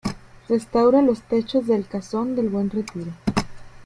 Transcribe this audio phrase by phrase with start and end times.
[0.49, 3.13] Restaura los techos del Casón del Buen Retiro.